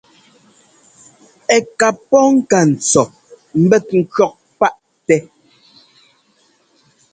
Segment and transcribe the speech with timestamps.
[1.55, 3.03] Ɛ́ ká pɔ́ ŋka ntsɔ
[3.61, 5.17] ḿbɛt ŋkʉ̈ɔk paʼtɛ.